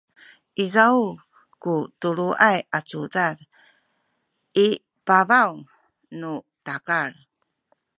[0.63, 0.97] izaw
[1.61, 3.37] ku tuluay a cudad
[4.65, 4.67] i
[5.07, 5.51] pabaw
[6.19, 6.31] nu
[6.65, 7.11] takal